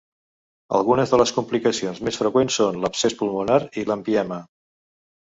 [0.77, 4.39] Algunes de les complicacions més freqüents són l'abscés pulmonar i l'empiema.